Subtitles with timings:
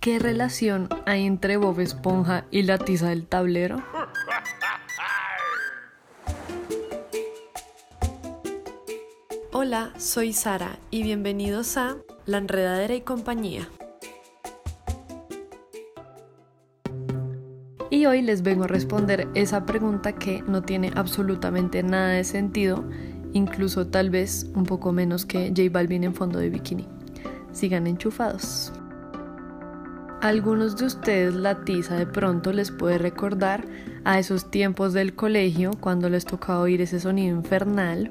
[0.00, 3.82] ¿qué relación hay entre Bob Esponja y la tiza del tablero?
[9.52, 11.96] Hola, soy Sara y bienvenidos a
[12.26, 13.68] La Enredadera y Compañía.
[17.90, 22.84] Y hoy les vengo a responder esa pregunta que no tiene absolutamente nada de sentido,
[23.32, 26.86] incluso tal vez un poco menos que J Balvin en fondo de bikini.
[27.50, 28.72] Sigan enchufados.
[30.20, 33.64] Algunos de ustedes la tiza de pronto les puede recordar
[34.04, 38.10] a esos tiempos del colegio cuando les tocaba oír ese sonido infernal.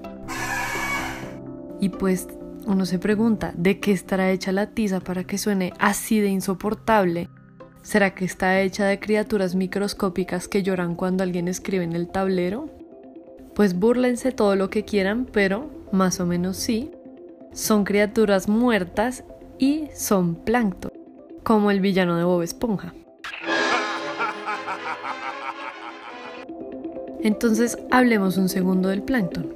[1.82, 2.30] Y pues
[2.66, 7.30] uno se pregunta, ¿de qué estará hecha la tiza para que suene así de insoportable?
[7.82, 12.70] ¿Será que está hecha de criaturas microscópicas que lloran cuando alguien escribe en el tablero?
[13.54, 16.90] Pues búrlense todo lo que quieran, pero más o menos sí.
[17.52, 19.26] Son criaturas muertas
[19.60, 20.97] y son plancton
[21.48, 22.94] como el villano de Bob Esponja.
[27.24, 29.54] Entonces hablemos un segundo del plancton.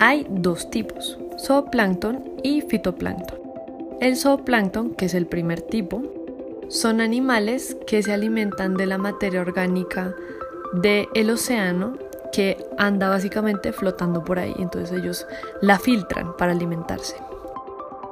[0.00, 3.38] Hay dos tipos, zooplancton y fitoplancton.
[4.00, 6.02] El zooplancton, que es el primer tipo,
[6.66, 10.16] son animales que se alimentan de la materia orgánica
[10.72, 11.98] del océano
[12.32, 15.28] que anda básicamente flotando por ahí, entonces ellos
[15.60, 17.14] la filtran para alimentarse.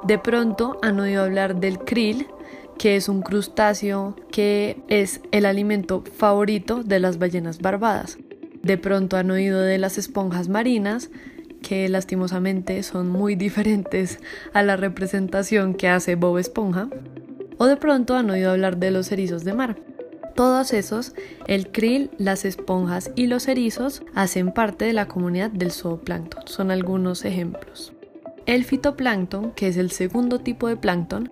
[0.04, 2.28] De pronto han oído hablar del krill,
[2.80, 8.16] que es un crustáceo que es el alimento favorito de las ballenas barbadas.
[8.62, 11.10] De pronto han oído de las esponjas marinas,
[11.60, 14.18] que lastimosamente son muy diferentes
[14.54, 16.88] a la representación que hace Bob Esponja.
[17.58, 19.76] O de pronto han oído hablar de los erizos de mar.
[20.34, 21.12] Todos esos,
[21.48, 26.44] el krill, las esponjas y los erizos, hacen parte de la comunidad del zooplancton.
[26.46, 27.92] Son algunos ejemplos.
[28.46, 31.28] El fitoplancton, que es el segundo tipo de plancton,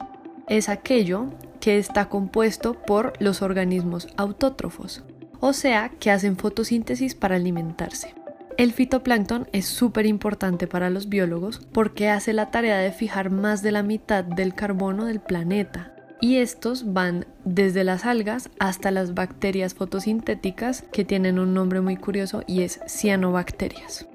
[0.49, 1.27] es aquello
[1.61, 5.05] que está compuesto por los organismos autótrofos,
[5.41, 8.14] o sea, que hacen fotosíntesis para alimentarse.
[8.57, 13.63] El fitoplancton es súper importante para los biólogos porque hace la tarea de fijar más
[13.63, 15.95] de la mitad del carbono del planeta.
[16.20, 21.97] Y estos van desde las algas hasta las bacterias fotosintéticas que tienen un nombre muy
[21.97, 24.08] curioso y es cianobacterias.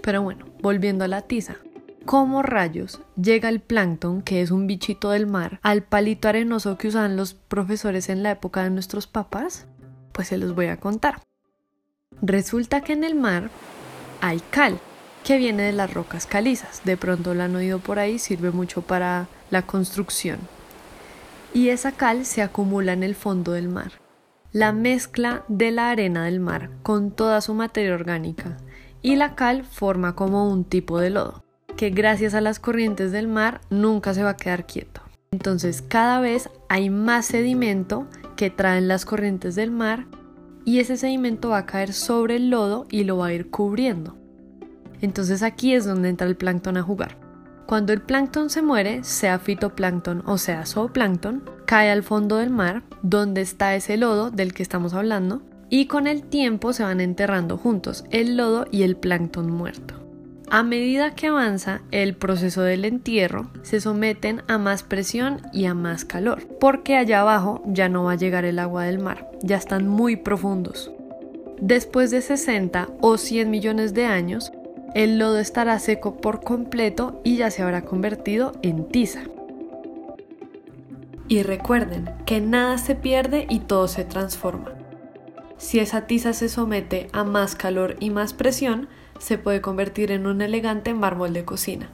[0.00, 1.56] Pero bueno, volviendo a la tiza.
[2.08, 6.88] ¿Cómo rayos llega el plancton, que es un bichito del mar, al palito arenoso que
[6.88, 9.66] usaban los profesores en la época de nuestros papás?
[10.12, 11.20] Pues se los voy a contar.
[12.22, 13.50] Resulta que en el mar
[14.22, 14.80] hay cal,
[15.22, 16.80] que viene de las rocas calizas.
[16.82, 20.38] De pronto la han oído por ahí, sirve mucho para la construcción.
[21.52, 23.92] Y esa cal se acumula en el fondo del mar.
[24.50, 28.56] La mezcla de la arena del mar con toda su materia orgánica
[29.02, 31.44] y la cal forma como un tipo de lodo
[31.78, 35.00] que gracias a las corrientes del mar nunca se va a quedar quieto.
[35.30, 40.06] Entonces cada vez hay más sedimento que traen las corrientes del mar
[40.64, 44.16] y ese sedimento va a caer sobre el lodo y lo va a ir cubriendo.
[45.02, 47.16] Entonces aquí es donde entra el plancton a jugar.
[47.64, 52.82] Cuando el plancton se muere, sea fitoplancton o sea zooplancton, cae al fondo del mar,
[53.02, 57.56] donde está ese lodo del que estamos hablando, y con el tiempo se van enterrando
[57.56, 60.07] juntos el lodo y el plancton muerto.
[60.50, 65.74] A medida que avanza el proceso del entierro, se someten a más presión y a
[65.74, 69.56] más calor, porque allá abajo ya no va a llegar el agua del mar, ya
[69.56, 70.90] están muy profundos.
[71.60, 74.50] Después de 60 o 100 millones de años,
[74.94, 79.24] el lodo estará seco por completo y ya se habrá convertido en tiza.
[81.28, 84.77] Y recuerden que nada se pierde y todo se transforma.
[85.58, 88.88] Si esa tiza se somete a más calor y más presión,
[89.18, 91.90] se puede convertir en un elegante mármol de cocina.